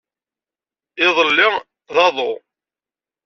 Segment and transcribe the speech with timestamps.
[1.05, 1.47] Iḍelli
[1.93, 2.31] d aḍu.